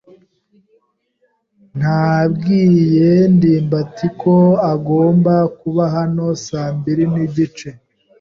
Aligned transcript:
Nabwiye 1.79 3.11
ndimbati 3.35 4.07
ko 4.21 4.33
agomba 4.73 5.33
kuba 5.59 5.83
hano 5.95 6.25
saa 6.45 6.71
mbiri 6.77 7.03
nigice. 7.13 7.69